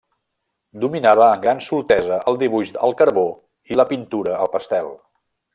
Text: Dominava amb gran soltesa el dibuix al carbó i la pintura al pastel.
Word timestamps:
Dominava 0.85 1.23
amb 1.25 1.43
gran 1.43 1.61
soltesa 1.67 2.19
el 2.33 2.41
dibuix 2.45 2.73
al 2.87 2.97
carbó 3.03 3.29
i 3.75 3.81
la 3.81 3.89
pintura 3.95 4.37
al 4.43 4.55
pastel. 4.59 4.95